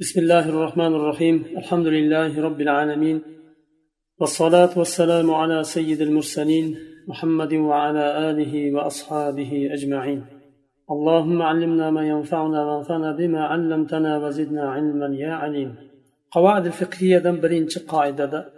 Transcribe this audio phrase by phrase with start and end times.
[0.00, 1.44] بسم الله الرحمن الرحيم.
[1.56, 3.22] الحمد لله رب العالمين.
[4.20, 6.76] والصلاة والسلام على سيد المرسلين
[7.08, 10.24] محمد وعلى آله وأصحابه أجمعين.
[10.90, 15.76] اللهم علمنا ما ينفعنا وانفعنا بما علمتنا وزدنا علما يا عليم.
[16.30, 18.52] قواعد الفقهية دم قاعدة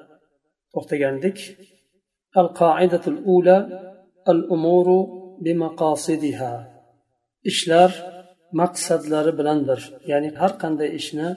[0.75, 1.39] وقتجاندك
[2.37, 3.59] القاعدة الأولى
[4.29, 5.07] الأمور
[5.41, 6.83] بمقاصدها.
[7.47, 7.91] إشلار
[8.62, 9.80] maqsadlari bilandir
[10.12, 11.30] ya'ni har qanday ishni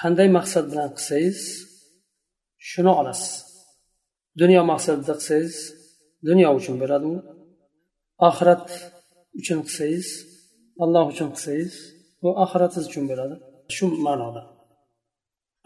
[0.00, 1.40] qanday maqsad bilan qilsangiz
[2.70, 3.32] shuni olasiz
[4.40, 5.56] dunyo maqsadida qilsangiz
[6.28, 7.16] dunyo uchun bo'ladi u
[8.28, 8.66] oxirat
[9.40, 10.08] uchun qilsangiz
[10.84, 11.74] alloh uchun qilsangiz
[12.26, 13.34] u oxiratingiz uchun bo'ladi
[13.76, 14.42] shu ma'noda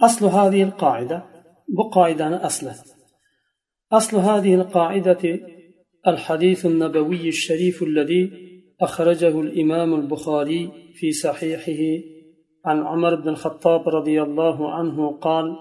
[0.03, 1.25] أصل هذه القاعدة
[1.69, 2.75] بقاعدة أصله
[3.93, 5.41] أصل هذه القاعدة
[6.07, 8.23] الحديث النبوي الشريف الذي
[8.82, 12.04] أخرجه الإمام البخاري في صحيحه
[12.66, 15.56] عن عمر بن الخطاب رضي الله عنه قال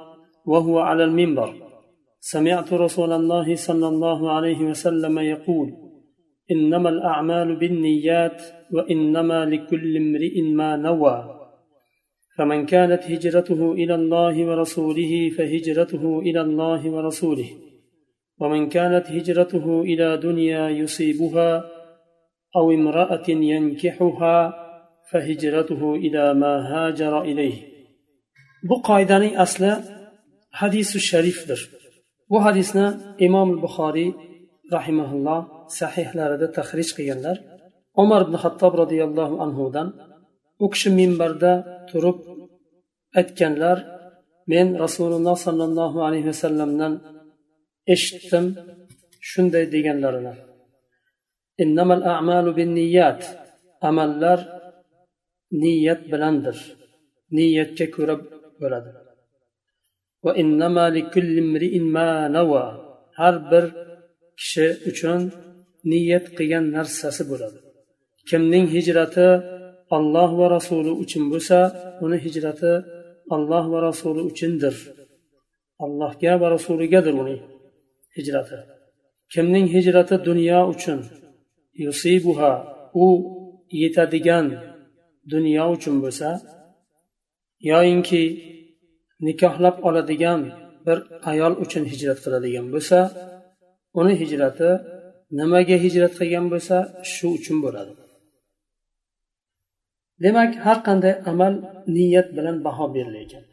[0.46, 1.54] وهو على المنبر.
[2.20, 5.72] سمعت رسول الله صلى الله عليه وسلم يقول
[6.50, 11.34] إنما الأعمال بالنيات وإنما لكل امرئ ما نوى.
[12.38, 17.50] فمن كانت هجرته إلى الله ورسوله فهجرته إلى الله ورسوله.
[18.40, 21.77] ومن كانت هجرته إلى دنيا يصيبها
[22.55, 24.37] أو امرأة ينكحها
[25.11, 27.73] فهجرته إلى ما هاجر إليه
[28.69, 29.71] bu qoidaning asli
[30.59, 31.59] hadisi sharifdir
[32.31, 32.87] bu hadisni
[33.27, 34.09] imom buxoriy
[34.75, 35.39] rahimaulloh
[35.79, 37.37] sahihlarida tahrij qilganlar
[38.03, 39.87] umar ibn hattob roziyallohu anhudan
[40.63, 41.53] u kishi minbarda
[41.89, 42.17] turib
[43.19, 43.77] aytganlar
[44.51, 46.93] men rasululloh sollallohu alayhi vasallamdan
[47.93, 48.45] eshitdim
[49.29, 50.33] shunday deganlarini
[51.62, 53.20] innamal a'malu bin niyat
[53.88, 54.40] amallar
[55.62, 56.56] niyat bilandir.
[57.36, 58.14] Niyatga ko'ra
[58.60, 58.90] bo'ladi.
[60.24, 61.42] Va innama likulli
[61.94, 62.64] ma nawa.
[63.18, 63.64] Har bir
[64.38, 65.20] kishi uchun
[65.90, 67.58] niyat qilgan narsasi bo'ladi.
[68.28, 69.28] Kimning hijrati
[69.96, 71.58] alloh va rasuli uchun bo'lsa
[72.04, 72.72] uni hijrati
[73.34, 74.74] alloh va rasuli uchundir.
[75.84, 77.40] Allohga va rasuligadir uning
[78.16, 78.58] hijrati.
[79.32, 80.98] Kimning hijrati dunyo uchun
[81.84, 82.52] yusibuha
[83.04, 83.06] u
[83.82, 84.46] yetadigan
[85.32, 86.28] dunyo uchun bo'lsa
[87.70, 88.22] yoyinki
[89.26, 90.40] nikohlab oladigan
[90.86, 90.98] bir
[91.30, 92.98] ayol uchun hijrat qiladigan bo'lsa
[94.00, 94.70] uni hijrati
[95.38, 96.76] nimaga hijrat qilgan bo'lsa
[97.12, 97.92] shu uchun bo'ladi.
[100.24, 101.54] Demak har qanday amal
[101.96, 103.44] niyat bilan baho berilar ekan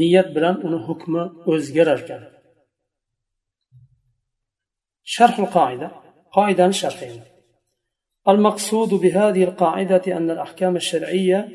[0.00, 1.22] niyat bilan uni hukmi
[1.52, 2.22] o'zgarar ekan
[5.14, 5.88] sharhul qoida
[6.38, 7.22] قاعدة شرحين
[8.28, 11.48] المقصود بهذه القاعدة أن الأحكام الشرعية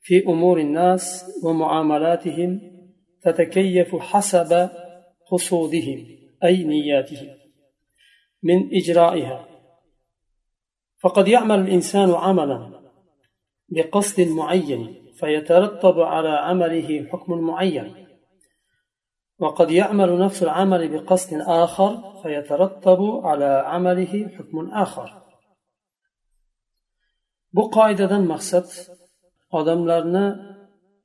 [0.00, 2.60] في أمور الناس ومعاملاتهم
[3.22, 4.70] تتكيف حسب
[5.30, 6.06] قصودهم
[6.44, 7.28] أي نياتهم
[8.42, 9.48] من إجرائها.
[11.02, 12.80] فقد يعمل الإنسان عملا
[13.68, 18.05] بقصد معين فيترتب على عمله حكم معين.
[19.41, 21.31] وقد يعمل نفس العمل بقصد
[21.63, 21.91] آخر
[22.23, 25.21] فيترتب على عمله حكم آخر
[27.55, 28.67] bu qoidadan maqsad
[29.59, 30.25] odamlarni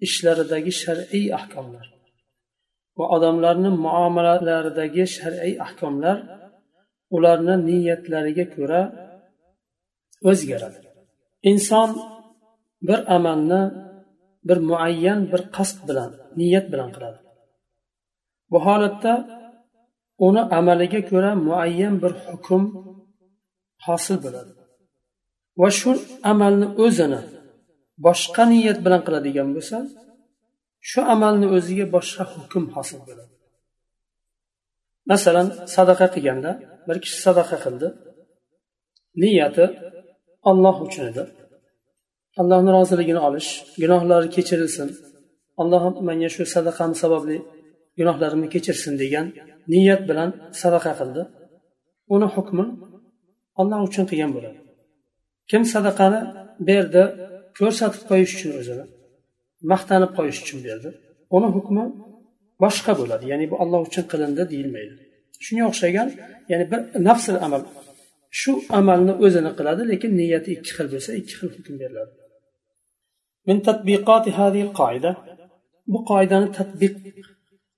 [0.07, 1.87] ishlaridagi shar'iy ahkomlar
[2.99, 6.17] va odamlarni muomalalaridagi shar'iy ahkomlar
[7.17, 8.83] ularni niyatlariga ko'ra
[10.31, 10.81] o'zgaradi
[11.51, 11.91] inson
[12.89, 13.63] bir amalni
[14.49, 16.11] bir muayyan bir qasd bilan
[16.41, 17.19] niyat bilan qiladi
[18.52, 19.14] Bu holatda
[20.28, 22.64] uni amaliga ko'ra muayyan bir hukm
[23.86, 24.52] hosil bo'ladi.
[25.62, 25.92] Va shu
[26.32, 27.22] amalni o'zini
[28.06, 29.78] boshqa niyat bilan qiladigan bo'lsa
[30.90, 33.34] shu amalni o'ziga boshqa hukm hosil bo'ladi.
[35.12, 36.52] Masalan sadaqa qilganda
[36.88, 37.88] bir kishi sadaqa qildi
[39.22, 39.66] niyati
[40.50, 41.24] olloh uchun edi.
[42.42, 43.50] Allohni roziligini olish
[43.82, 44.88] gunohlari kechirilsin.
[45.62, 47.38] Alloh menga shu sadaqam sababli
[48.00, 49.28] gunohlarimni kechirsin degan
[49.72, 50.30] niyat bilan
[50.62, 51.22] sadaqa qildi.
[52.16, 52.66] Uni hukmi
[53.62, 54.60] olloh uchun qilgan bo'ladi.
[55.50, 56.20] Kim sadaqani
[56.70, 57.04] berdi
[57.58, 58.86] ko'rsatib qo'yish uchun o'zini
[59.72, 60.90] maqtanib qo'yish uchun berdi
[61.36, 61.84] uni hukmi
[62.64, 63.24] boshqa bo'ladi.
[63.32, 64.94] Ya'ni bu olloh uchun qilindi deyilmaydi.
[65.46, 66.08] Shunga o'xshagan
[66.52, 67.62] ya'ni bir nafsil amal.
[68.40, 72.14] Shu amalni o'zini qiladi lekin niyati ikki xil bo'lsa ikki xil hukm beriladi.
[73.48, 75.12] Min tatbiqati hadhihi alqaida
[75.92, 76.94] bu qoidani tatbiq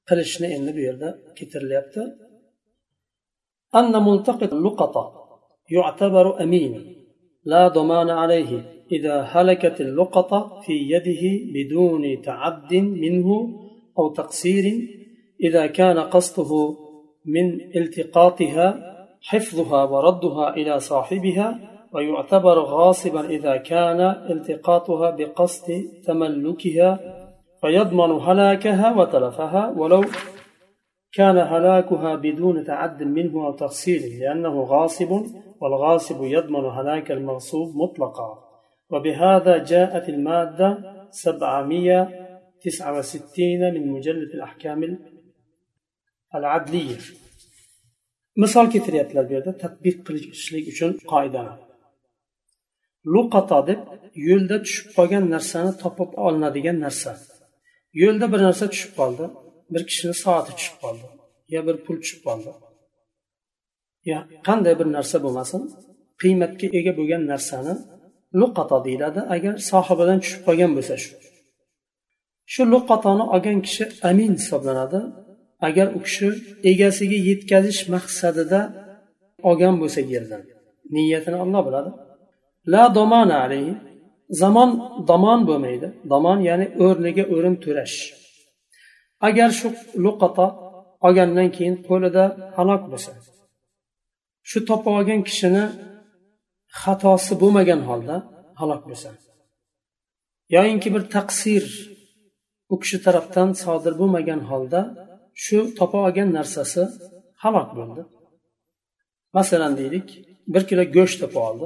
[0.10, 2.04] qilishni endi bu yerda keltirilyapti
[3.76, 5.04] أن ملتقط اللقطة
[5.72, 6.96] يعتبر أمين
[7.46, 8.52] لا ضمان عليه
[8.92, 11.24] إذا هلكت اللقطة في يده
[11.56, 13.30] بدون تعد منه
[14.00, 14.66] أو تقصير
[15.44, 16.76] إذا كان قصده
[17.26, 18.68] من التقاطها
[19.22, 21.48] حفظها وردها إلى صاحبها
[21.94, 25.68] ويعتبر غاصبا إذا كان التقاطها بقصد
[26.06, 27.00] تملكها
[27.64, 30.04] فيضمن هلاكها وتلفها ولو
[31.14, 35.12] كان هلاكها بدون تعد منه أو تقصير لأنه غاصب
[35.62, 38.44] والغاصب يضمن هلاك المغصوب مطلقا.
[38.90, 40.78] وبهذا جاءت المادة
[41.12, 45.00] 769 من مجلد الأحكام
[46.36, 46.98] العدلية.
[48.36, 51.54] misol keltiryaptilar bu yerda tadbiq qilishlik uchun qoidani
[53.14, 53.80] luqato deb
[54.28, 57.12] yo'lda tushib qolgan narsani topib olinadigan narsa
[58.02, 59.26] yo'lda bir narsa tushib qoldi.
[59.74, 61.06] Bir kishini soati tushib qoldi.
[61.54, 62.52] Yo bir pul tushib qoldi.
[64.10, 64.18] Yo
[64.48, 65.62] qanday bir narsa bo'lmasin
[66.22, 67.74] qiymatga ega bo'lgan narsani
[68.40, 69.20] luqato deyiladi.
[69.36, 71.14] Agar sohibidan tushib qolgan bo'lsa shu.
[72.54, 75.00] Shu luqatoni olgan kishi amin hisoblanadi.
[75.68, 76.28] Agar u kishi
[76.72, 78.62] egasiga yetkazish maqsadida
[79.50, 80.42] olgan bo'lsa yerdan
[80.96, 81.92] niyatini olloh biladi.
[82.74, 83.74] La domana alayhi.
[84.42, 84.70] Zamon
[85.10, 85.88] domon bo'lmaydi.
[86.12, 87.98] Domon ya'ni o'rniga o'rin to'lash.
[89.28, 89.68] Agar shu
[90.04, 90.48] luqato
[91.06, 92.24] olgandan keyin qo'lida
[92.58, 93.12] halok bo'lsa
[94.50, 95.66] shu topib olgan kishini
[96.82, 98.16] xatosi bo'lmagan holda
[98.62, 99.10] halok bo'lsa
[100.56, 101.64] yoyinki bir taqsir
[102.74, 104.82] u kishi tarafdan sodir bo'lmagan holda
[105.44, 106.82] shu topa olgan narsasi
[107.44, 108.02] halok bo'ldi.
[109.38, 110.08] Masalan deylik
[110.54, 111.66] bir kilo go'sht topa oldi.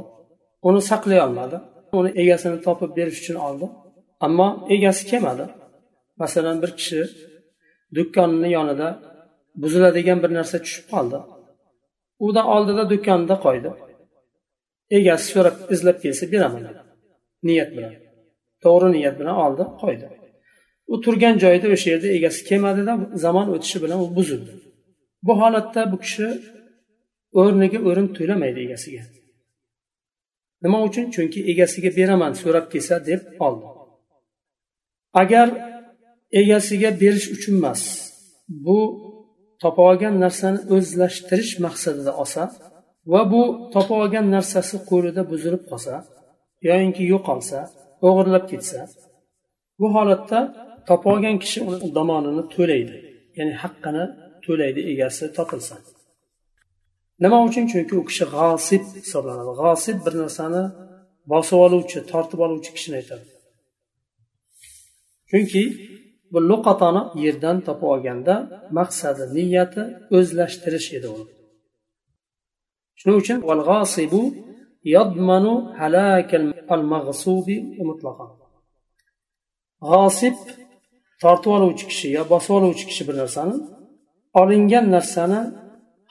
[0.67, 1.57] Uni saqlay olmadi.
[1.97, 3.67] Uni egasini topib berish uchun oldi
[4.25, 5.45] ammo egasi kelmadi.
[6.21, 7.01] Masalan bir kishi
[7.95, 8.87] do'konini yonida
[9.61, 11.17] buziladigan bir narsa tushib qoldi.
[12.27, 13.69] Udan oldida do'konda qo'ydi.
[14.97, 16.81] Egasi so'rab izlab kelsa beraman dedi.
[17.47, 17.93] Niyat bilan
[18.63, 20.07] to'g'ri niyat bilan oldi qo'ydi.
[20.93, 22.93] U turgan joyida o'sha yerda egasi kelmadida
[23.25, 24.53] zamon o'tishi bilan u buzildi.
[25.25, 26.27] Bu holatda bu kishi
[27.39, 29.03] o'rniga o'rin to'lamaydi egasiga.
[30.63, 31.05] Nima uchun?
[31.15, 33.65] Chunki egasiga beraman so'rab kelsa deb oldi.
[35.21, 35.47] Agar
[36.41, 37.81] egasiga berish uchun emas
[38.65, 38.79] bu
[39.61, 42.43] topib olgan narsani o'zlashtirish maqsadida olsa
[43.11, 43.41] va bu
[43.73, 45.93] topib olgan narsasi qo'lida buzilib qolsa
[46.67, 47.59] yoyinki yo'qolsa
[48.07, 48.79] o'g'irlab ketsa
[49.79, 50.39] bu holatda
[50.87, 52.95] topib olgan kishi uni domonini to'laydi.
[53.37, 54.03] Ya'ni haqqini
[54.45, 55.75] to'laydi egasi topilsa.
[57.23, 57.63] Nima uchun?
[57.71, 59.51] Chunki u kishi g'osib hisoblanadi.
[59.61, 60.63] G'osib bir narsani
[61.31, 63.25] bosib oluvchi tortib oluvchi kishini aytadi.
[65.29, 65.63] Chunki
[66.31, 68.35] bu luqatoni yerdan topib olganda
[68.77, 69.81] maqsadi niyati
[70.17, 71.19] o'zlashtirish edi u
[72.99, 73.37] shuning uchun
[79.91, 80.37] g'osib
[81.23, 83.55] tortib oluvchi kishi yo bosib oluvchi kishi bir narsani
[84.41, 85.41] olingan narsani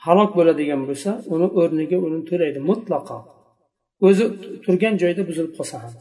[0.05, 3.17] halok bo'ladigan bo'lsa uni o'rniga uni to'laydi mutlaqo
[4.07, 4.25] o'zi
[4.63, 5.93] turgan joyida buzilib qolsa ham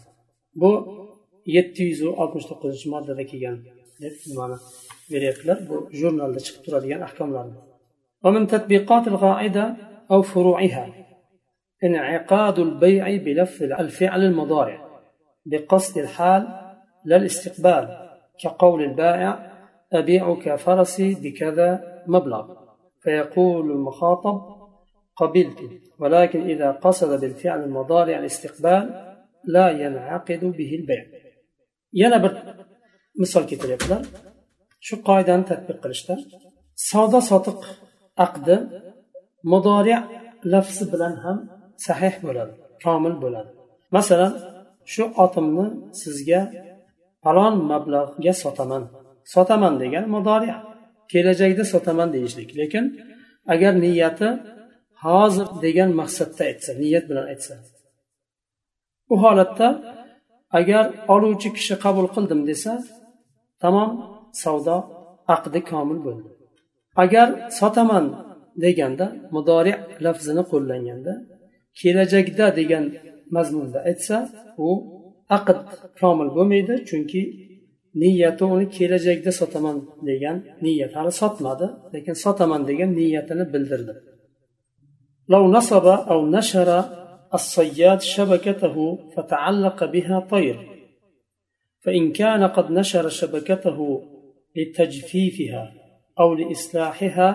[0.60, 0.70] bu
[1.56, 3.56] yetti yuz oltmish to'qqizinchi moddada kelgan
[4.02, 4.56] deb nimani
[5.12, 7.46] beryaptilar bu jurnalda chiqib turadigan ahkomlar
[8.24, 9.76] ومن تطبيقات القاعدة
[10.12, 10.84] أو فروعها
[11.84, 14.78] انعقاد البيع بلفظ الفعل المضارع
[15.50, 16.42] بقصد الحال
[17.04, 17.84] لا الاستقبال
[18.42, 19.30] كقول البائع
[19.92, 22.65] أبيعك فرسي بكذا مبلغ
[23.05, 24.41] فيقول المخاطب
[25.15, 25.59] قبلت
[25.99, 29.13] ولكن إذا قصد بالفعل المضارع الاستقبال
[29.45, 31.05] لا ينعقد به البيع
[31.93, 32.33] yana bir
[33.21, 34.01] misol keltiryaptilar
[34.87, 36.13] shu qoidani tadbiq qilishda
[36.89, 37.59] savdo sotiq
[38.25, 38.55] aqdi
[39.51, 39.99] mudoriya
[40.53, 41.37] lafzi bilan ham
[41.85, 43.51] sahih bo'ladi komil bo'ladi
[43.95, 44.33] masalan
[44.93, 45.65] shu otimni
[46.01, 46.41] sizga
[47.23, 48.83] falon mablag'ga sotaman
[49.33, 50.57] sotaman degan mudoriya
[51.12, 52.50] kelajakda sotaman deyishlik.
[52.60, 52.84] Lekin
[53.52, 54.28] agar niyati
[55.04, 57.54] hozir degan maqsadda aytsa niyat bilan aytsa.
[59.12, 59.68] U holatda
[60.58, 60.84] agar
[61.14, 62.72] oluvchi kishi qabul qildim desa
[63.62, 63.90] tamom
[64.42, 64.76] savdo
[65.34, 66.28] aqdi komil bo'ldi.
[67.02, 68.06] Agar sotaman
[68.64, 69.72] deganda mudori
[70.04, 71.12] lafzini qo'llanganda
[71.78, 72.84] kelajakda degan
[73.36, 74.16] mazmunda aytsa
[74.66, 74.68] u
[75.36, 75.58] aqd
[76.00, 77.22] komil bo'lmaydi chunki
[78.00, 79.76] niyati uni kelajakda sotaman
[80.08, 83.94] degan niyat hali sotmadi lekin sotaman degan niyatini bildirdi.
[85.28, 86.84] لو نصب أو نشر
[87.34, 88.76] الصياد شبكته
[89.16, 90.56] فتعلق بها طير
[91.80, 93.78] فإن كان قد نشر شبكته
[94.56, 95.72] لتجفيفها
[96.20, 97.28] أو لإصلاحها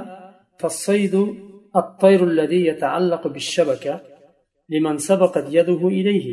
[0.59, 1.15] فالصيد
[1.75, 4.01] الطير الذي يتعلق بالشبكة
[4.69, 6.27] لمن سبقت يده إليه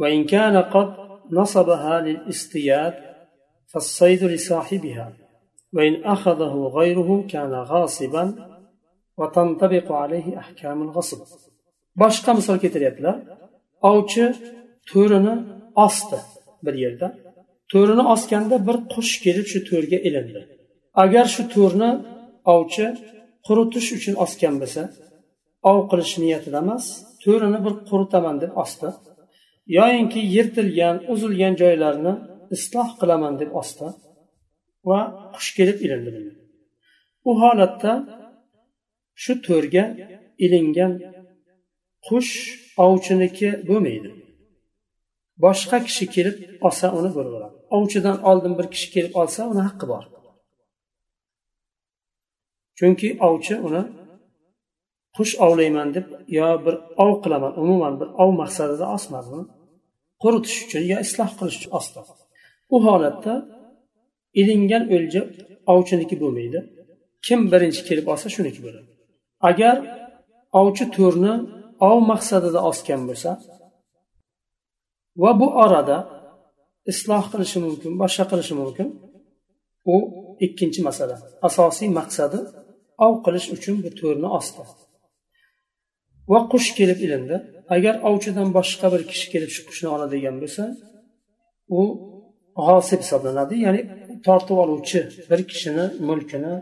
[0.00, 0.94] وإن كان قد
[1.30, 2.94] نصبها للاصطياد
[3.73, 5.13] فالصيد لصاحبها
[5.73, 8.23] وإن أخذه غيره كان غاصبا
[9.17, 11.19] وتنطبق عليه أحكام الغصب
[12.01, 13.15] boshqa misol keltiryaptilar
[13.91, 14.25] ovchi
[14.91, 15.35] to'rini
[15.85, 16.19] osdi
[16.65, 17.07] bir yerda
[17.71, 20.41] to'rini osganda bir qush kelib shu to'rga ilindi
[21.03, 21.89] agar shu to'rni
[22.55, 22.85] ovchi
[23.47, 24.81] quritish uchun osgan bo'lsa
[25.71, 26.85] ov qilish niyatida emas
[27.23, 28.89] to'rini bir quritaman deb osdi
[29.77, 32.13] yoyinki yirtilgan uzilgan joylarini
[32.56, 33.88] isloh qilaman deb osdi
[34.88, 35.00] va
[35.34, 36.10] qush kelib ilindi
[37.28, 37.92] u holatda
[39.22, 39.84] shu to'rga
[40.44, 40.92] ilingan
[42.06, 42.34] qush
[42.86, 44.10] ovchiniki bo'lmaydi.
[45.44, 46.36] Boshqa kishi kelib
[46.66, 50.04] olsa uni bo'laveradi ovchidan oldin bir kishi kelib olsa uni haqqi bor.
[52.78, 53.82] Chunki ovchi uni
[55.16, 56.06] qush ovlayman deb
[56.38, 56.74] yo bir
[57.04, 59.46] ov qilaman umuman bir ov maqsadida osmadi uni.
[60.22, 62.00] Quritish uchun yo isloh qilish uchun osdi.
[62.74, 63.34] U holatda
[64.40, 65.22] ilingan o'lja
[65.74, 66.58] ovchiniki bo'lmaydi.
[67.26, 68.88] Kim birinchi kelib olsa shuniki bo'ladi.
[69.50, 69.76] Agar
[70.60, 71.34] ovchi to'rni
[71.88, 73.30] ov maqsadida osgan bo'lsa
[75.22, 75.98] va bu orada
[76.92, 78.88] isloh qilishi mumkin boshqa qilishi mumkin
[79.94, 79.96] u
[80.46, 81.16] ikkinchi masala.
[81.48, 82.38] Asosiy maqsadi
[83.06, 84.62] ov qilish uchun bu to'rni osdi
[86.32, 87.36] va qush kelib ilindi.
[87.76, 90.64] Agar ovchidan boshqa bir kishi kelib shu qushni oladigan bo'lsa
[91.78, 91.80] u
[92.66, 93.54] g'osib hisoblanadi.
[93.66, 93.80] Ya'ni
[94.26, 94.98] tortib oluvchi
[95.30, 96.54] bir kishini mulkini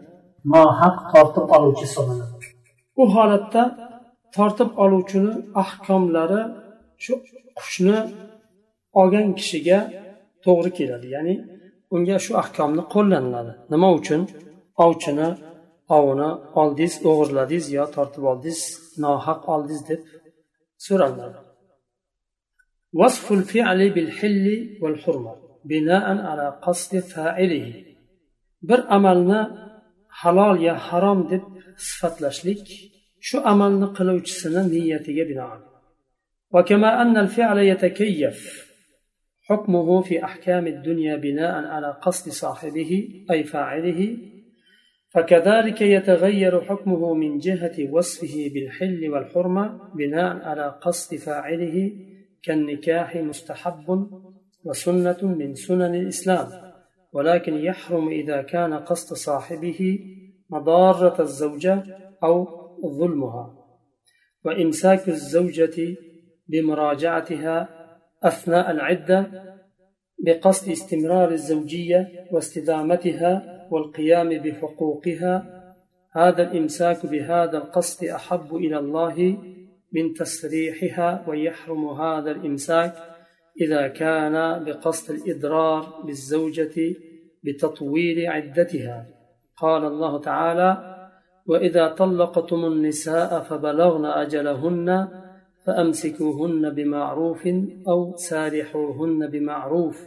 [0.54, 2.34] nohaq tortib oluvchi hisoblanadi.
[3.00, 3.62] U holatda
[4.36, 5.32] tortib oluvchini
[5.62, 6.40] ahkomlari
[7.04, 7.12] shu
[7.58, 7.96] qushni
[9.00, 9.78] olgan kishiga
[10.44, 11.06] to'g'ri keladi.
[11.16, 11.34] Ya'ni
[11.94, 13.52] unga shu ahkomni qo'llaniladi.
[13.72, 14.20] Nima uchun?
[14.84, 15.28] Ovchini
[15.96, 16.30] ovini
[16.60, 18.62] oldingiz o'g'irladingiz yo tortib oldingiz
[19.04, 20.00] nohaq oldingiz deb
[20.86, 21.38] so'raladi
[25.64, 27.84] بناء على قصد فاعله.
[28.62, 29.48] Bir amalni
[30.08, 31.42] halol ya harom deb
[31.76, 32.64] sifatlashlik
[33.20, 35.72] shu amalni qiluvchisini niyatiga binoan.
[36.54, 38.68] وكما أن الفعل يتكيف
[39.42, 44.16] حكمه في أحكام الدنيا بناء على قصد صاحبه أي فاعله
[45.10, 51.92] فكذلك يتغير حكمه من جهة وصفه بالحل والحرمة بناء على قصد فاعله
[52.42, 54.08] كالنكاح مستحب
[54.64, 56.48] وسنة من سنن الإسلام
[57.12, 59.98] ولكن يحرم إذا كان قصد صاحبه
[60.50, 61.82] مضارة الزوجة
[62.24, 62.48] أو
[62.98, 63.58] ظلمها.
[64.44, 65.96] وإمساك الزوجة
[66.48, 67.68] بمراجعتها
[68.22, 69.30] أثناء العدة
[70.18, 75.62] بقصد استمرار الزوجية واستدامتها والقيام بحقوقها.
[76.12, 79.38] هذا الإمساك بهذا القصد أحب إلى الله
[79.92, 83.11] من تسريحها ويحرم هذا الإمساك
[83.60, 86.94] إذا كان بقصد الإضرار بالزوجة
[87.44, 89.06] بتطويل عدتها.
[89.56, 90.98] قال الله تعالى
[91.46, 95.08] وإذا طلقتم النساء فبلغن أجلهن
[95.66, 97.48] فأمسكوهن بمعروف
[97.88, 100.06] أو سارحوهن بمعروف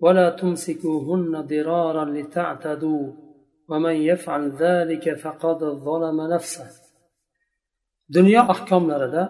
[0.00, 3.12] ولا تمسكوهن ضرارا لتعتدوا
[3.68, 6.82] ومن يفعل ذلك فقد ظلم نفسه.
[8.12, 9.22] dunyo ahkomlarida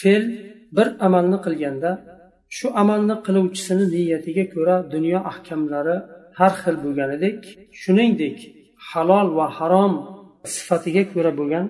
[0.00, 0.24] fe'l
[0.76, 1.90] bir amalni qilganda
[2.56, 5.96] shu amalni qiluvchisini niyatiga ko'ra dunyo ahkamlari
[6.38, 7.38] har xil bo'lganidek
[7.80, 8.36] shuningdek
[8.88, 9.94] halol va harom
[10.54, 11.66] sifatiga ko'ra bo'lgan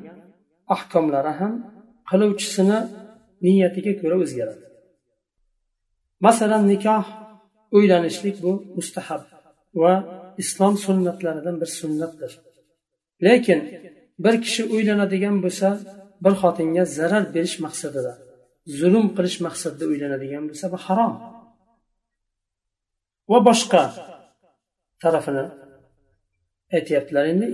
[0.75, 1.53] ahkomlari ham
[2.11, 2.79] qiluvchisini
[3.45, 4.65] niyatiga ko'ra o'zgaradi.
[6.27, 7.05] Masalan nikoh
[7.77, 9.23] uylanishlik bu mustahab
[9.83, 9.93] va
[10.43, 12.33] islom sunnatlaridan bir sunnatdir.
[13.27, 13.61] Lekin
[14.25, 15.69] bir kishi uylanadigan bo'lsa
[16.25, 18.13] bir xotinga zarar berish maqsadida
[18.79, 21.15] zulm qilish maqsadida uylanadigan bo'lsa bu harom.
[23.31, 23.83] Va boshqa
[25.03, 25.45] tarafini
[26.77, 27.25] aytyaptilar.
[27.33, 27.47] Endi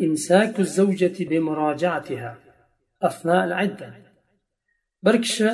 [5.04, 5.49] bir kishi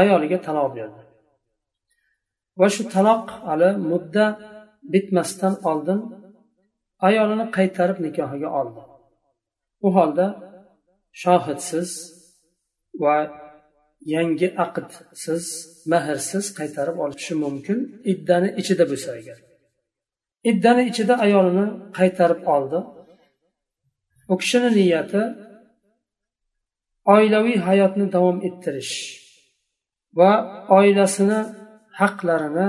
[0.00, 1.02] ayoliga taloq berdi.
[2.60, 4.26] Va shu taloq hali mudda
[4.92, 6.00] bitmasdan oldin
[7.08, 8.80] ayolini qaytarib nikohiga oldi.
[9.86, 10.26] U holda
[11.22, 11.90] shohidsiz
[13.02, 13.16] va
[14.14, 15.44] yangi aqdsiz
[15.92, 17.78] mahrsiz qaytarib olishi mumkin
[18.12, 19.38] iddani ichida bo'lsa agar.
[20.50, 21.66] Iddani ichida ayolini
[21.98, 22.78] qaytarib oldi.
[24.32, 25.22] U kishini niyati
[27.14, 28.94] oilaviy hayotni davom ettirish
[30.18, 30.30] va
[30.78, 31.40] oilasini
[32.00, 32.68] haqlarini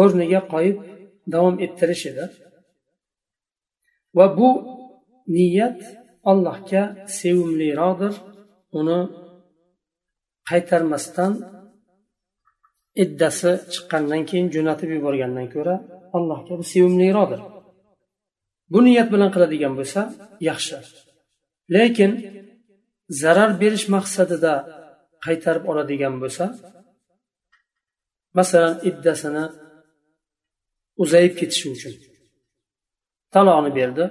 [0.00, 0.78] o'rniga qo'yib
[1.34, 2.24] davom ettirish edi.
[4.16, 4.50] Va bu
[5.36, 5.80] niyat
[6.30, 6.82] allohga
[7.18, 8.14] sevimliroqdir.
[8.78, 8.98] Uni
[10.48, 11.32] qaytarmasdan
[13.04, 15.74] iddasi chiqqandan keyin jo'natib yuborgandan ko'ra
[16.16, 17.40] allohga bu sevimliroqdir.
[18.72, 20.00] Bu niyat bilan qiladigan bo'lsa
[20.48, 20.76] yaxshi.
[21.74, 22.12] Lekin
[23.22, 24.54] zarar berish maqsadida
[25.24, 26.44] qaytarib oladigan bo'lsa
[28.38, 29.44] masalan iddasini
[31.02, 31.94] uzayib ketishi uchun
[33.34, 34.04] taloqni berdi.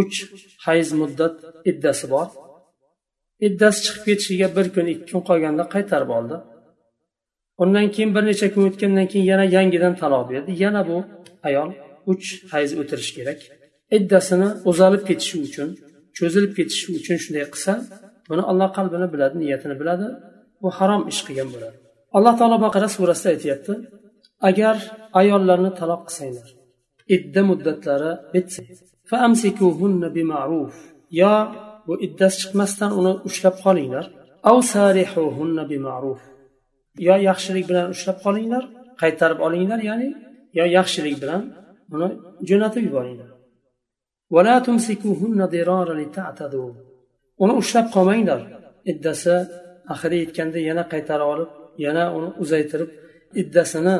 [0.00, 0.16] Uch
[0.66, 1.36] hayz muddat
[1.70, 2.28] iddasi bor.
[3.46, 6.36] Iddasi chiqib ketishiga bir kun ikki kun qolganda qaytarib oldi.
[7.62, 10.50] Undan keyin bir necha kun o'tgandan keyin yana yangidan taloq berdi.
[10.64, 10.96] Yana bu
[11.48, 11.70] ayol
[12.12, 13.40] uch hayz o'tirishi kerak.
[13.96, 15.68] Iddasini uzalib ketishi uchun
[16.18, 17.72] cho'zilib ketishi uchun shunday qilsa
[18.28, 20.06] buni alloh qalbini biladi niyatini biladi.
[20.62, 21.76] Bu harom ish qilgan bo'ladi.
[22.16, 23.72] Alloh taolo baqara surasida aytyapti
[24.48, 24.76] agar
[25.20, 26.48] ayollarni taloq qilsanglar
[27.14, 28.62] idda muddatlari bitsa
[31.20, 31.34] yo
[31.86, 34.06] bu iddasi chiqmasdan uni ushlab qolinglar.
[37.08, 38.64] Yo yaxshilik bilan ushlab qolinglar
[39.02, 40.08] qaytarib olinglar ya'ni
[40.58, 41.42] yo yaxshilik bilan
[41.94, 42.08] uni
[42.48, 43.30] jo'natib yuboringlar.
[47.42, 48.40] Uni ushlab qolmanglar.
[48.92, 49.34] Iddasi
[49.92, 51.50] oxiri yetganda yana qaytarib olib
[51.86, 52.90] yana uni uzaytirib
[53.42, 53.96] iddasini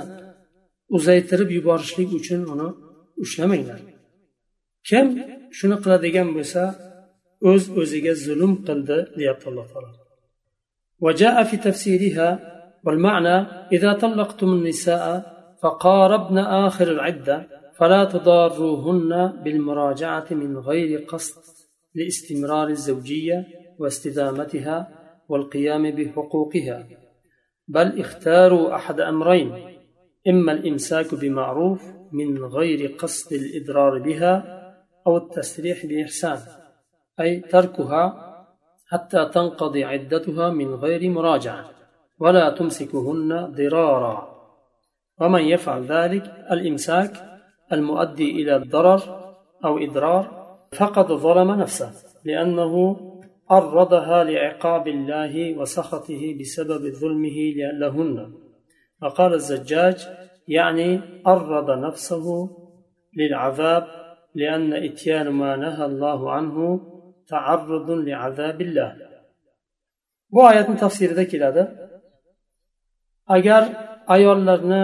[0.97, 2.69] uzaytirib yuborishlik uchun uni
[3.25, 3.81] ushlamanglar.
[4.89, 5.07] Kim
[5.59, 6.63] shuni qiladigan bo'lsa
[7.51, 9.91] o'z o'ziga zulm qildi deyapti alloh taolo.
[11.01, 12.29] وجاء في تفسيرها
[12.85, 13.37] والمعنى
[13.73, 21.43] إذا طلقتم النساء فقاربن آخر العدة فلا تضاروهن بالمراجعة من غير قصد
[21.95, 23.47] لاستمرار الزوجية
[23.79, 24.89] واستدامتها
[25.29, 26.87] والقيام بحقوقها
[27.69, 29.53] بل اختاروا أحد أمرين
[30.29, 34.35] إما الإمساك بمعروف من غير قصد الإضرار بها
[35.07, 36.39] أو التسريح بإحسان
[37.21, 38.27] أي تركها
[38.89, 41.65] حتى تنقضي عدتها من غير مراجعة
[42.19, 44.37] ولا تمسكهن ضرارا.
[45.21, 47.11] ومن يفعل ذلك الإمساك
[47.73, 49.01] المؤدي إلى الضرر
[49.65, 51.93] أو إضرار فقد ظلم نفسه
[52.25, 52.97] لأنه
[53.51, 58.33] عرضها لعقاب الله وسخطه بسبب ظلمه لهن.
[59.03, 60.09] وقال الزجاج
[60.49, 62.51] يعني عرض نفسه
[63.17, 63.87] للعذاب
[64.35, 66.81] لأن إتيان ما نهى الله عنه
[67.31, 68.15] taarrudun li
[70.33, 71.63] bu oyatni tafsirida keladi.
[73.37, 73.63] Agar
[74.15, 74.83] ayollarni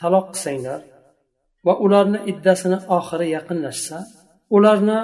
[0.00, 0.80] taloq qilsanglar
[1.66, 3.98] va ularni iddasini oxiri yaqinlashsa
[4.56, 5.00] ularni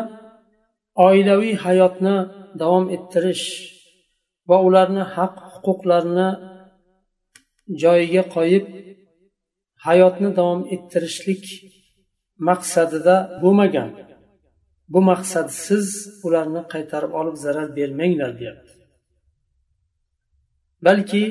[1.06, 2.16] oilaviy hayotni
[2.60, 3.46] davom ettirish
[4.48, 6.28] va ularni haq huquqlarini
[7.82, 8.64] joyiga qo'yib
[9.86, 11.44] hayotni davom ettirishlik
[12.48, 13.88] maqsadida bo'lmagan.
[14.92, 15.86] Bu maqsadsiz
[16.26, 18.72] ularni qaytarib olib zarar bermanglar deyapti.
[20.86, 21.22] Balki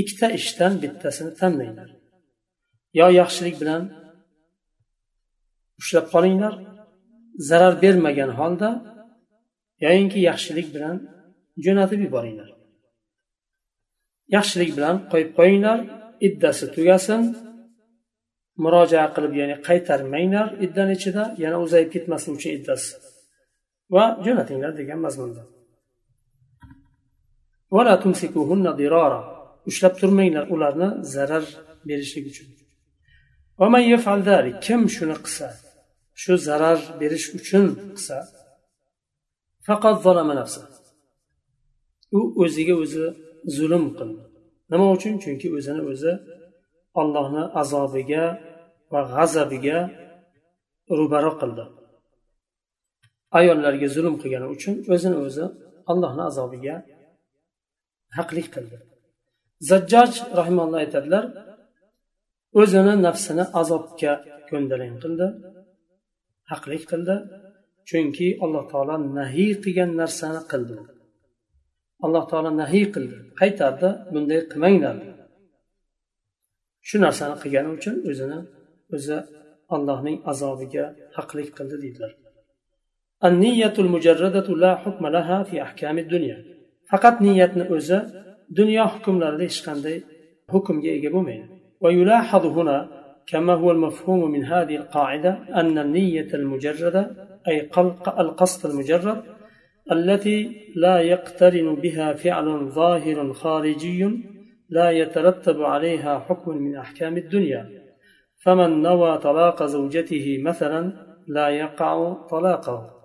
[0.00, 1.90] ikkita ishdan bittasini tanlanglar.
[2.98, 3.82] Yo yaxshilik bilan
[5.80, 6.54] ushlab qolinglar
[7.48, 8.70] zarar bermagan holda
[9.84, 10.96] yoyinki yaxshilik bilan
[11.64, 12.50] jo'natib yuboringlar.
[14.36, 15.78] Yaxshilik bilan qo'yib qo'yinglar
[16.28, 17.22] iddasi tugasin
[18.64, 22.90] murojaat qilib ya'ni qaytarmanglar iddani ichida yana uzayib ketmasin uchun iddasi.
[23.94, 25.42] Va jo'natinglar degan mazmunda.
[29.70, 31.44] Ushlab turmanglar ularni zarar
[31.88, 32.48] berishlik uchun.
[34.66, 35.48] Kim shuni qilsa
[36.22, 37.64] shu zarar berish uchun
[37.94, 38.16] qilsa
[39.66, 39.96] faqat
[42.18, 43.04] u o'ziga o'zi
[43.56, 44.22] zulm qildi.
[44.70, 45.14] Nima uchun?
[45.22, 46.12] Chunki o'zini o'zi
[47.00, 48.24] allohni azobiga
[48.92, 49.78] va g'azabiga
[50.98, 51.64] ro'baro qildi.
[53.38, 55.44] Ayollarga zulm qilgani uchun o'zini o'zi
[55.90, 56.74] allohni azobiga
[58.18, 58.76] haqlik qildi.
[59.68, 61.24] Zajjoj rahimalloh aytadilar
[62.60, 64.12] o'zini nafsini azobga
[64.48, 65.26] ko'ndalang qildi
[66.50, 67.16] haqlik qildi
[67.88, 70.76] chunki alloh taolo nahiy qilgan narsani qildi.
[72.04, 73.16] Alloh taolo nahiy qildi.
[73.40, 74.96] Qaytardi bunday qilmanglar.
[76.87, 78.39] shu narsani qilgani uchun o'zini
[78.95, 79.17] o'zi
[79.75, 80.85] allohning azobiga
[81.17, 82.11] haqlik qildi deydilar
[86.91, 87.97] faqat niyatni o'zi
[88.59, 89.97] dunyo hukmlarida hech qanday
[90.53, 91.47] hukmga ega bo'lmaydi
[91.83, 92.77] ويلاحظ هنا
[93.27, 97.69] كما هو المفهوم من هذه القاعدة أن النية المجردة أي
[98.19, 99.23] القصد المجرد
[99.91, 100.37] التي
[100.75, 102.47] لا يقترن بها فعل
[102.79, 104.09] ظاهر خارجي
[104.69, 107.63] لا يترتب عليها حكم من أحكام الدنيا
[108.43, 110.81] فمن نوى طلاق زوجته مثلا
[111.27, 113.01] لا يقع طلاقه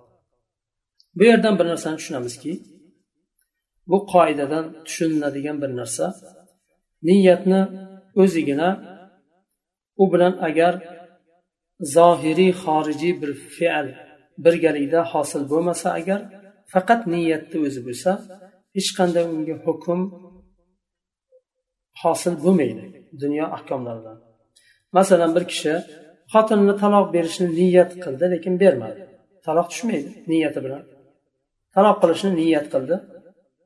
[1.16, 2.52] bu yerdan bir narsani tushunamizki
[3.86, 6.06] bu qoidadan tushuniladigan bir narsa
[7.02, 7.60] niyatni
[8.22, 8.70] o'zigina
[10.02, 10.74] u bilan agar
[11.96, 13.88] zohiriy xorijiy bir fe'l
[14.44, 16.20] birgalikda hosil bo'lmasa agar
[16.72, 18.10] faqat niyatni o'zi bo'lsa
[18.76, 20.00] hech qanday unga hukm
[22.02, 22.82] hosil bo'lmaydi
[23.22, 24.18] dunyo ahkomlaridan
[24.96, 25.72] masalan bir kishi
[26.32, 29.02] xotinini taloq berishni niyat qildi lekin bermadi
[29.46, 30.82] taloq tushmaydi niyati bilan
[31.74, 32.96] taloq qilishni niyat qildi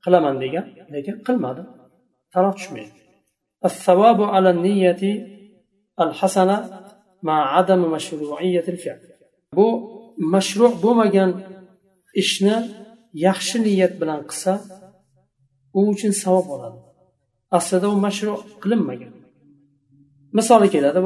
[0.04, 1.62] qilaman degan lekin qilmadi
[2.34, 3.00] taloq tushmaydi
[3.68, 5.02] الثواب على النية
[6.04, 6.56] الحسنة
[7.22, 9.00] مع عدم مشروعية الفعل
[9.56, 9.66] bu
[10.34, 11.30] mashru bo'lmagan
[12.22, 12.56] ishni
[13.26, 14.52] yaxshi niyat bilan qilsa
[15.78, 16.78] u uchun savob oladi
[17.59, 19.13] Aslida u mashru qilinmagan
[20.37, 20.99] misoli keladi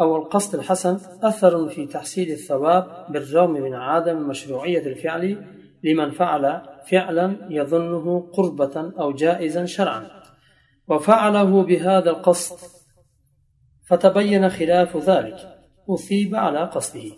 [0.00, 5.44] أو القصد الحسن أثر في تحصيل الثواب بالرغم من عدم مشروعية الفعل
[5.84, 10.10] لمن فعل فعلا يظنه قربة أو جائزا شرعا.
[10.88, 12.56] وفعله بهذا القصد
[13.88, 15.36] فتبين خلاف ذلك
[15.90, 17.10] أثيب على قصده.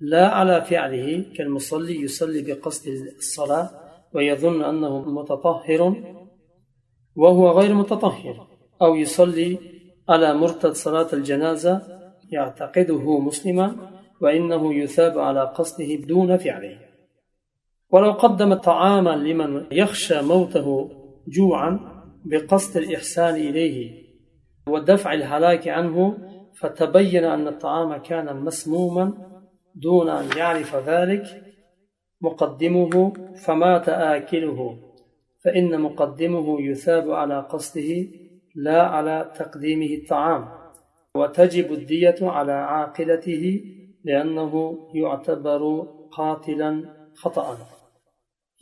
[0.00, 2.88] لا على فعله كالمصلي يصلي بقصد
[3.18, 3.70] الصلاة
[4.14, 5.96] ويظن أنه متطهر
[7.16, 8.46] وهو غير متطهر
[8.82, 9.58] أو يصلي
[10.08, 11.82] على مرتد صلاة الجنازة
[12.30, 13.76] يعتقده مسلما
[14.20, 16.78] وإنه يثاب على قصده دون فعله.
[17.90, 20.90] ولو قدم طعاما لمن يخشى موته
[21.28, 21.80] جوعا
[22.24, 24.02] بقصد الإحسان إليه
[24.68, 26.18] ودفع الهلاك عنه
[26.60, 29.12] فتبين أن الطعام كان مسموما
[29.74, 31.24] دون أن يعرف ذلك
[32.20, 33.12] مقدمه
[33.44, 34.78] فمات آكله.
[35.43, 38.07] فإن مقدمه يثاب على قصده
[38.55, 40.43] لا على تقديمه الطعام
[41.15, 43.43] وتجب الدية على عاقلته
[44.03, 44.53] لأنه
[44.93, 46.71] يعتبر قاتلا
[47.15, 47.57] خطأ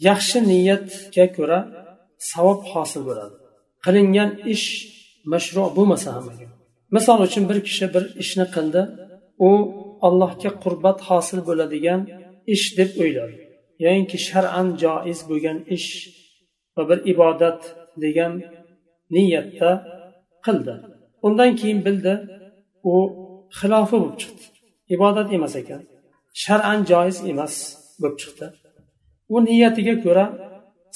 [0.08, 1.60] yaxshi niyatga ko'ra
[2.32, 3.36] savob hosil bo'ladi
[3.86, 4.68] qilingan ish
[5.34, 6.50] mashru bo'lmasa ham agar
[6.96, 8.82] misol uchun bir kishi bir ishni qildi
[9.48, 9.50] u
[10.08, 12.02] allohga qurbat hosil bo'ladigan
[12.54, 13.36] ish deb o'yladi
[13.86, 15.90] yoinki shar'an joiz bo'lgan ish
[16.81, 17.61] va bir ibodat
[18.05, 18.33] degan
[19.17, 19.71] niyatda
[20.47, 20.75] qildi.
[21.27, 22.15] Undan keyin bildi
[22.93, 22.95] u
[23.59, 24.45] xilofi bo'lib chiqdi.
[24.95, 25.83] Ibodat emas ekan
[26.43, 27.55] shar'an joiz emas
[28.01, 28.47] bo'lib chiqdi.
[29.35, 30.25] U niyatiga ko'ra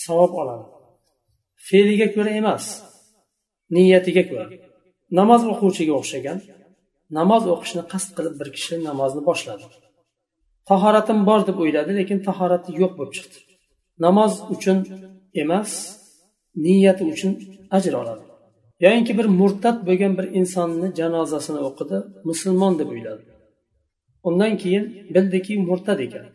[0.04, 0.66] savob oladi.
[1.66, 2.64] Fe'liga ko'ra emas
[3.76, 4.46] niyatiga ko'ra.
[5.18, 6.38] Namoz o'quvchiga o'xshagan
[7.18, 9.66] namoz o'qishni qasd qilib bir kishi namozni boshladi.
[10.68, 13.38] Tahoratim bor deb o'yladi lekin tahorati yo'q bo'lib chiqdi.
[14.04, 14.78] Namoz uchun
[15.42, 15.70] emas
[16.64, 17.32] niyati uchun
[17.76, 18.24] ajr oladi.
[18.84, 23.22] Yoyinki bir murtad bo'lgan bir insonni janozasini o'qidi musulmon deb o'yladi.
[24.28, 26.26] Undan keyin bildiki murtad ekan.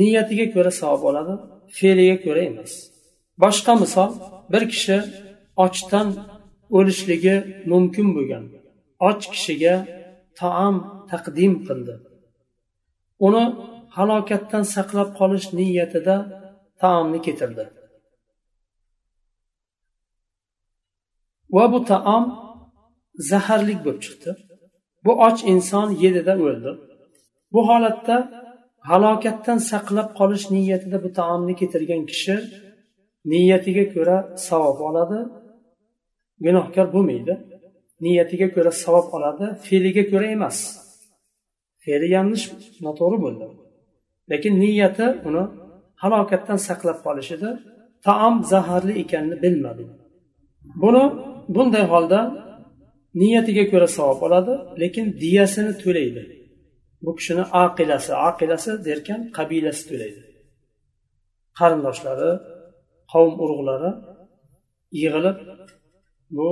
[0.00, 1.34] Niyatiga ko'ra savob oladi
[1.78, 2.72] fe'liga ko'ra emas.
[3.42, 4.10] Boshqa misol
[4.52, 4.98] bir kishi
[5.64, 6.08] ochdan
[6.76, 7.36] o'lishligi
[7.70, 8.44] mumkin bo'lgan.
[9.08, 9.74] Och kishiga
[10.40, 10.76] taom
[11.10, 11.94] taqdim qildi.
[13.26, 13.44] Uni
[13.96, 16.16] halokatdan saqlab qolish niyatida
[16.82, 17.64] taomni ketirdi
[21.56, 22.24] va bu taom
[23.30, 24.30] zaharlik bo'lib chiqdi.
[25.04, 26.70] Bu och inson yedida o'ldi.
[27.52, 28.16] Bu holatda
[28.90, 32.36] halokatdan saqlab qolish niyatida bu taomni ketirgan kishi
[33.32, 34.16] niyatiga ko'ra
[34.48, 35.18] savob oladi.
[36.44, 37.34] Gunohkor bo'lmaydi.
[38.04, 39.46] Niyatiga ko'ra savob oladi.
[39.66, 40.58] Fe'liga ko'ra emas.
[41.84, 42.44] Fe'li yanglish
[42.86, 43.46] noto'g'ri bo'ldi.
[44.30, 45.44] Lekin niyati uni
[46.02, 47.50] halokatdan saqlab qolish edi.
[48.06, 49.84] Taom zaharli ekanini bilmadi.
[50.82, 51.04] Buni
[51.54, 52.20] bunday holda
[53.20, 56.22] niyatiga ko'ra savob oladi lekin diyasini to'laydi.
[57.04, 60.20] Bu kishini aqilasi aqilasi derkan qabilasi to'laydi.
[61.58, 62.30] Qarindoshlari
[63.12, 63.90] qavm urug'lari
[65.00, 65.38] yig'ilib
[66.36, 66.48] bu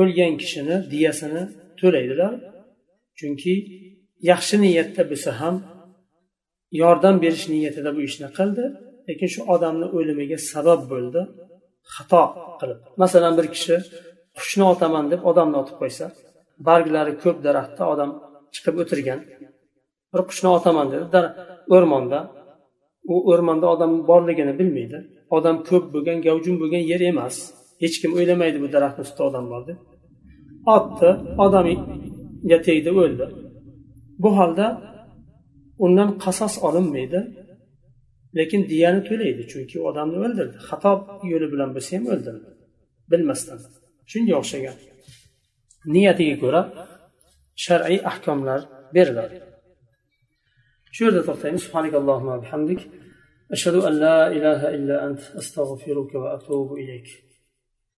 [0.00, 1.42] o'lgan kishini diyasini
[1.80, 2.32] to'laydilar
[3.18, 3.54] chunki
[4.30, 5.56] yaxshi niyatda bo'lsa ham
[6.82, 8.64] yordam berish niyatida bu ishni qildi
[9.08, 11.20] lekin shu odamni o'limiga sabab bo'ldi
[11.94, 12.22] xato
[12.60, 12.80] qilib.
[13.02, 13.76] Masalan bir kishi
[14.38, 16.06] qushni otaman deb odamni otib qo'ysa
[16.68, 18.10] barglari ko'p daraxtda odam
[18.54, 19.20] chiqib o'tirgan.
[20.12, 21.20] Bir qushni otaman dedi
[21.76, 22.20] o'rmonda.
[23.12, 24.98] U o'rmonda odam borligini bilmaydi.
[25.36, 27.36] Odam ko'p bo'lgan gavjum bo'lgan yer emas.
[27.82, 29.78] Hech kim o'ylamaydi bu daraxtni ustida odam bor deb.
[30.76, 31.10] Otdi
[31.44, 33.26] odamga tegdi o'ldi.
[34.22, 34.66] Bu holda
[35.84, 37.20] undan qasos olinmaydi
[38.38, 40.56] lekin diyani to'laydi chunki odamni o'ldirdi.
[40.68, 40.92] Xato
[41.32, 42.48] yo'li bilan bo'lsa ham o'ldirdi.
[43.12, 43.60] Bilmasdan.
[44.10, 44.76] shunga o'xshagan.
[45.94, 46.62] Niyatiga ko'ra
[47.64, 48.60] shar'iy ahkomlar
[48.94, 49.36] beriladi.
[50.94, 51.64] Shu yerda to'xtaymiz.
[52.44, 52.80] Bihamdik.
[53.54, 57.08] Ashhadu an la ilaha illa ant astag'firuka va atubu ilayk.